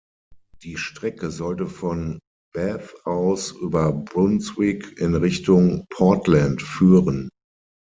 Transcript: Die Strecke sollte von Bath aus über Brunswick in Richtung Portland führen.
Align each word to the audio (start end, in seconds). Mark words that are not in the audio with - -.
Die 0.63 0.77
Strecke 0.77 1.29
sollte 1.29 1.67
von 1.67 2.17
Bath 2.55 3.05
aus 3.05 3.51
über 3.51 3.91
Brunswick 3.91 4.99
in 4.99 5.13
Richtung 5.13 5.85
Portland 5.91 6.63
führen. 6.63 7.29